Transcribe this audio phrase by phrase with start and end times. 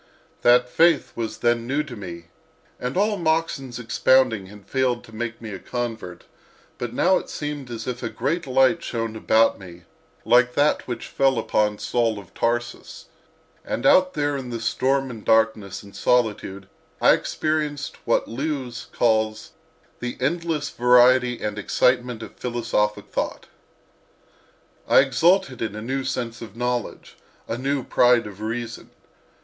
[0.41, 2.29] That faith was then new to me,
[2.79, 6.23] and all Moxon's expounding had failed to make me a convert;
[6.79, 9.83] but now it seemed as if a great light shone about me,
[10.25, 13.09] like that which fell upon Saul of Tarsus;
[13.63, 16.67] and out there in the storm and darkness and solitude
[16.99, 19.51] I experienced what Lewes calls
[19.99, 23.45] "The endless variety and excitement of philosophic thought."
[24.87, 28.89] I exulted in a new sense of knowledge, a new pride of reason.